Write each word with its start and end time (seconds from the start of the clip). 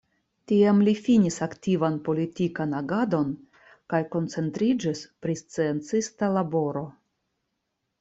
Tiam 0.51 0.79
li 0.87 0.93
finis 1.07 1.37
aktivan 1.47 1.99
politikan 2.07 2.75
agadon 2.79 3.31
kaj 3.95 4.03
koncentriĝis 4.17 5.07
pri 5.25 5.41
sciencista 5.45 6.37
laboro. 6.39 6.89